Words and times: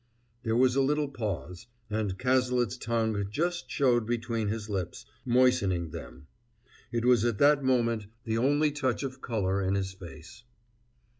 There 0.41 0.55
was 0.55 0.75
a 0.75 0.81
little 0.81 1.09
pause, 1.09 1.67
and 1.87 2.17
Cazalet's 2.17 2.75
tongue 2.75 3.27
just 3.29 3.69
showed 3.69 4.07
between 4.07 4.47
his 4.47 4.67
lips, 4.67 5.05
moistening 5.25 5.91
them. 5.91 6.25
It 6.91 7.05
was 7.05 7.23
at 7.23 7.37
that 7.37 7.63
moment 7.63 8.07
the 8.23 8.39
only 8.39 8.71
touch 8.71 9.03
of 9.03 9.21
color 9.21 9.61
in 9.61 9.75
his 9.75 9.93
face. 9.93 10.41